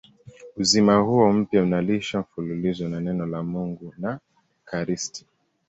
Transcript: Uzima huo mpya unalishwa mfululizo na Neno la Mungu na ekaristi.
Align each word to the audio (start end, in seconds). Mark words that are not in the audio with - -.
Uzima 0.57 0.97
huo 0.99 1.33
mpya 1.33 1.63
unalishwa 1.63 2.21
mfululizo 2.21 2.89
na 2.89 2.99
Neno 2.99 3.25
la 3.25 3.43
Mungu 3.43 3.93
na 3.97 4.19
ekaristi. 4.65 5.25